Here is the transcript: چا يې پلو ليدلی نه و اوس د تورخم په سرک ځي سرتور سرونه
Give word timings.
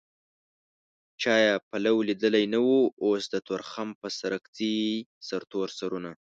چا 1.21 1.33
يې 1.43 1.53
پلو 1.69 1.95
ليدلی 2.07 2.45
نه 2.53 2.59
و 2.63 2.69
اوس 3.03 3.23
د 3.33 3.35
تورخم 3.47 3.89
په 4.01 4.07
سرک 4.19 4.43
ځي 4.57 4.75
سرتور 5.27 5.67
سرونه 5.79 6.11